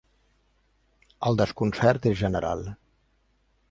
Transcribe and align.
El 1.31 1.39
desconcert 1.43 2.11
és 2.15 2.19
general. 2.25 2.69